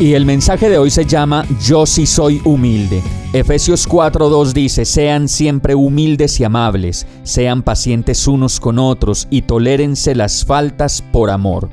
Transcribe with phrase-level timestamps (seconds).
[0.00, 3.02] Y el mensaje de hoy se llama Yo sí soy humilde.
[3.32, 10.14] Efesios 4:2 dice, sean siempre humildes y amables, sean pacientes unos con otros y tolérense
[10.14, 11.68] las faltas por amor.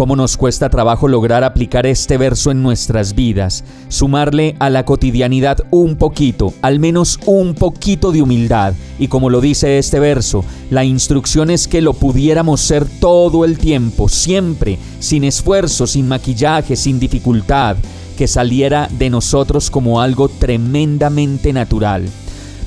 [0.00, 3.64] ¿Cómo nos cuesta trabajo lograr aplicar este verso en nuestras vidas?
[3.88, 8.72] Sumarle a la cotidianidad un poquito, al menos un poquito de humildad.
[8.98, 13.58] Y como lo dice este verso, la instrucción es que lo pudiéramos ser todo el
[13.58, 17.76] tiempo, siempre, sin esfuerzo, sin maquillaje, sin dificultad
[18.16, 22.08] que saliera de nosotros como algo tremendamente natural.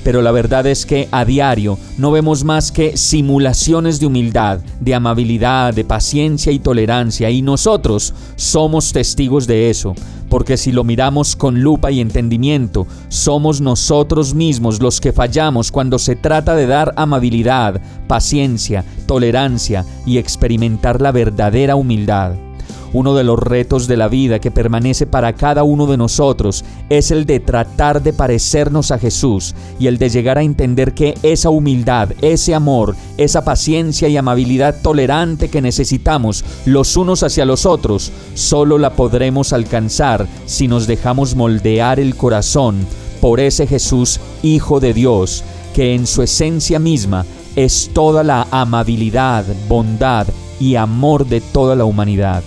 [0.04, 4.96] Pero la verdad es que a diario no vemos más que simulaciones de humildad, de
[4.96, 9.96] amabilidad, de paciencia y tolerancia, y nosotros somos testigos de eso,
[10.30, 16.00] porque si lo miramos con lupa y entendimiento, somos nosotros mismos los que fallamos cuando
[16.00, 22.34] se trata de dar amabilidad, paciencia, tolerancia y experimentar la verdadera humildad.
[22.94, 27.10] Uno de los retos de la vida que permanece para cada uno de nosotros es
[27.10, 31.50] el de tratar de parecernos a Jesús y el de llegar a entender que esa
[31.50, 38.12] humildad, ese amor, esa paciencia y amabilidad tolerante que necesitamos los unos hacia los otros,
[38.36, 42.86] solo la podremos alcanzar si nos dejamos moldear el corazón
[43.20, 49.46] por ese Jesús, Hijo de Dios, que en su esencia misma es toda la amabilidad,
[49.68, 50.28] bondad
[50.60, 52.44] y amor de toda la humanidad.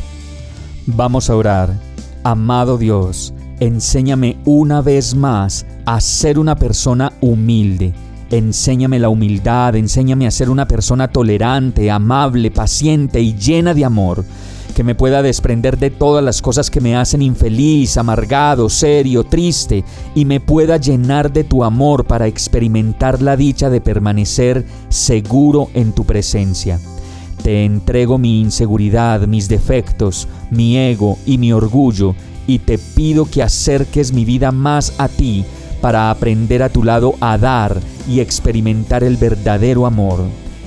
[0.86, 1.74] Vamos a orar.
[2.22, 7.92] Amado Dios, enséñame una vez más a ser una persona humilde.
[8.30, 14.24] Enséñame la humildad, enséñame a ser una persona tolerante, amable, paciente y llena de amor,
[14.76, 19.84] que me pueda desprender de todas las cosas que me hacen infeliz, amargado, serio, triste,
[20.14, 25.92] y me pueda llenar de tu amor para experimentar la dicha de permanecer seguro en
[25.92, 26.78] tu presencia.
[27.46, 32.16] Te entrego mi inseguridad, mis defectos, mi ego y mi orgullo,
[32.48, 35.44] y te pido que acerques mi vida más a ti
[35.80, 40.24] para aprender a tu lado a dar y experimentar el verdadero amor.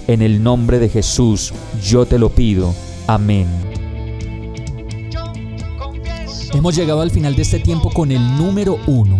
[0.07, 1.53] En el nombre de Jesús
[1.83, 2.73] yo te lo pido.
[3.07, 3.47] Amén.
[6.53, 9.19] Hemos llegado al final de este tiempo con el número uno